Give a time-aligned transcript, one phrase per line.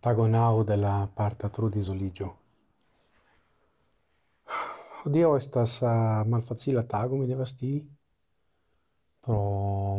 [0.00, 2.30] tagonau de la parta trudis oligio.
[5.06, 5.90] Odio estas uh,
[6.26, 7.82] malfacila tago, mi devas diri,
[9.22, 9.40] pro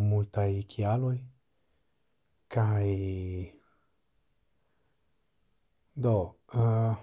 [0.09, 1.19] multai chialoi,
[2.47, 2.89] kai
[5.93, 6.17] do
[6.55, 6.95] uh,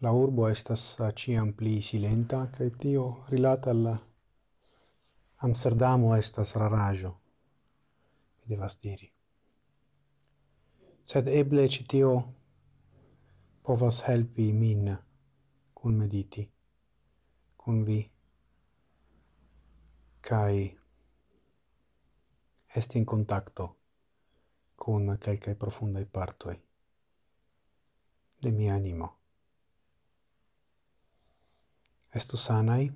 [0.00, 3.84] la urbo estas ah, ciam pli silenta kai tio rilata al
[5.46, 7.12] Amsterdamo estas rarajo
[8.38, 9.08] mi devas diri
[11.10, 12.10] sed eble ĉi tio
[13.68, 14.90] povas helpi min
[15.80, 16.44] cun mediti
[17.64, 18.00] cun vi
[20.28, 20.56] kai
[22.80, 23.66] est in contatto
[24.84, 26.56] cun quelcae profundaj partoi
[28.42, 29.08] de mia animo.
[32.14, 32.90] Estu sanai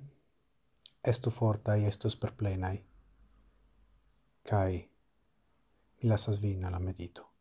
[1.07, 2.77] estu fortai estu sperplenai
[4.49, 4.89] kai
[5.97, 7.34] mi lasas vin alla medito.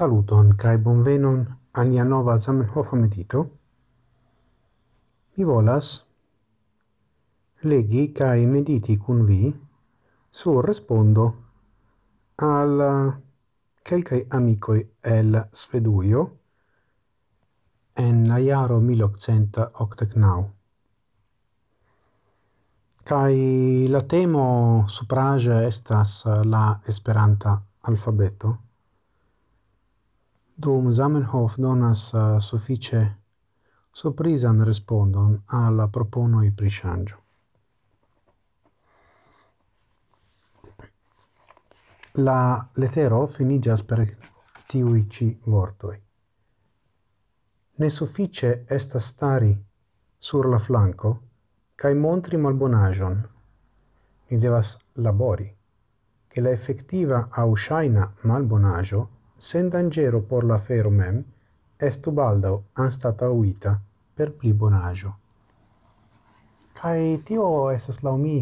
[0.00, 1.40] Saluton kai bonvenon
[1.78, 3.40] al nia nova Zamenhof medito.
[5.34, 5.88] Mi volas
[7.72, 9.40] legi kai mediti kun vi
[10.38, 11.26] su respondo
[12.46, 12.80] al
[13.90, 14.80] kelkai amicoi
[15.16, 16.22] el Sveduio
[18.06, 20.48] en la jaro 1889.
[23.12, 23.36] Kai
[23.92, 24.48] la temo
[24.96, 26.24] suprage estas
[26.56, 27.60] la Esperanta
[27.92, 28.69] alfabeto
[30.60, 33.16] dum Zamenhof donas uh, suffice
[33.92, 37.16] surprisan respondon alla proponoi i shangio.
[42.12, 44.16] La letero finigas per
[44.66, 46.02] tiui ci vortoi.
[47.76, 49.64] Ne suffice est stari
[50.18, 51.22] sur la flanco
[51.74, 53.28] cae montri malbonagion.
[54.28, 55.56] Mi devas labori,
[56.28, 61.22] che la effettiva au shaina malbonagio sen dangero por la fero mem,
[61.88, 63.72] estu baldau anstatauita
[64.14, 65.14] per pli bonaggio.
[66.80, 68.36] Kai tio esas lau mi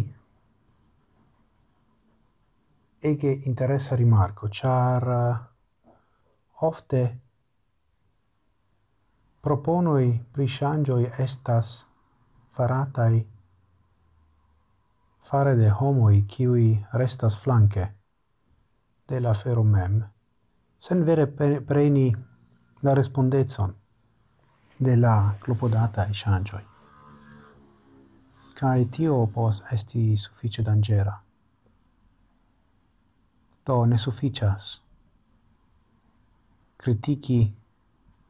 [3.10, 5.94] ege interessa rimarco, char uh,
[6.66, 7.02] ofte
[9.40, 11.86] proponoi prishangioi estas
[12.50, 13.26] faratai
[15.30, 17.86] fare de homoi kiui restas flanque
[19.08, 20.02] de la fero mem,
[20.78, 21.26] sen vere
[21.66, 22.16] preni
[22.80, 23.74] la respondezon
[24.76, 26.66] de la clopodata échangeoi.
[28.54, 31.22] Cae tio pos esti suffice dangera.
[33.64, 34.82] To ne sufficias
[36.76, 37.56] critici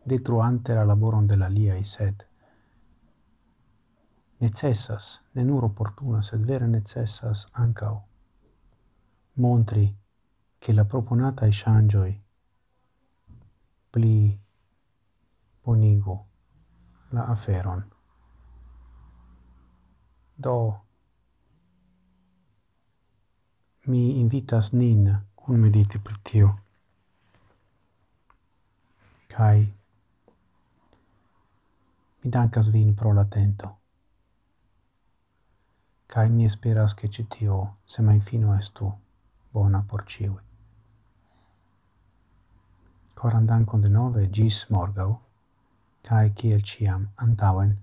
[0.03, 2.27] detruante la laboron de la lia sed
[4.41, 8.07] necessas, ne nur opportuna, sed vere necessas ancao
[9.35, 9.97] montri
[10.59, 12.23] che la proponata e échangeoi
[13.93, 14.41] pli
[15.65, 16.19] bonigu
[17.13, 17.83] la aferon.
[20.37, 20.57] Do,
[23.87, 25.03] mi invitas nin
[25.35, 26.49] cun mediti pri tio.
[29.35, 29.61] Kai,
[32.21, 33.77] mi dankas vin pro l'atento.
[36.07, 38.93] Kai mi esperas che citio, se mai fino estu,
[39.53, 40.48] bona por ciui.
[43.19, 45.17] Coran dankon denove, gis morgau,
[46.09, 47.77] cae ciel ciam, antauen,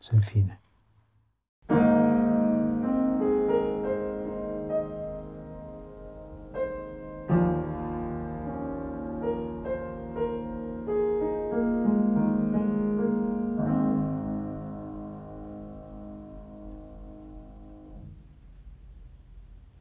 [0.00, 0.58] sen fine.